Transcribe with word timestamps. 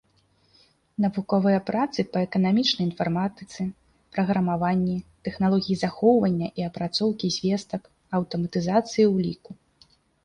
Навуковыя 1.03 1.59
працы 1.69 2.05
па 2.15 2.19
эканамічнай 2.27 2.83
інфарматыцы, 2.89 3.65
праграмаванні, 4.15 4.95
тэхналогіі 5.27 5.77
захоўвання 5.83 6.47
і 6.63 6.69
апрацоўкі 6.69 7.27
звестак, 7.37 7.81
аўтаматызацыі 8.21 9.05
ўліку. 9.15 9.51